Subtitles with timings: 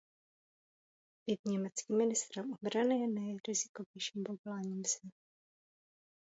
[1.29, 5.11] Být německým ministrem obrany je nejrizikovějším povoláním v zemi.